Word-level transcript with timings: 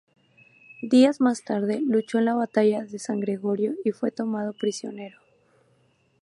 Días 0.81 1.21
más 1.21 1.45
tarde, 1.45 1.79
Luchó 1.85 2.17
en 2.17 2.25
la 2.25 2.33
batalla 2.33 2.85
de 2.85 2.97
San 2.97 3.19
Gregorio 3.19 3.75
y 3.85 3.91
fue 3.91 4.09
tomado 4.09 4.53
prisionero. 4.53 5.19